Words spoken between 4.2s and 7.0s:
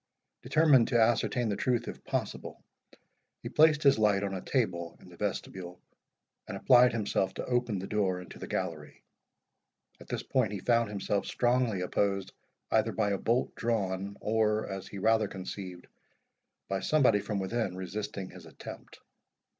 on a table in the vestibule, and applied